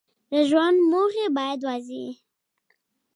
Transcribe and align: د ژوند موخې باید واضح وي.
د 0.31 0.33
ژوند 0.49 0.77
موخې 0.91 1.25
باید 1.37 1.59
واضح 1.67 1.89
وي. 2.01 2.09